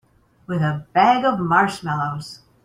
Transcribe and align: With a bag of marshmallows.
With 0.47 0.63
a 0.63 0.87
bag 0.93 1.23
of 1.25 1.37
marshmallows. 1.37 2.39